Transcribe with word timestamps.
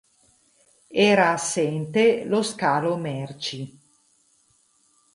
Era 1.11 1.29
assente 1.31 2.23
lo 2.25 2.41
scalo 2.41 2.97
merci. 2.97 3.79